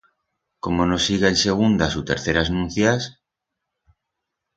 [0.63, 3.01] Como no siga en segundas u terceras nuncias...